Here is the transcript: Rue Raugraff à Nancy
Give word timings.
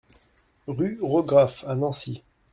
Rue 0.67 0.97
Raugraff 1.03 1.63
à 1.67 1.75
Nancy 1.75 2.23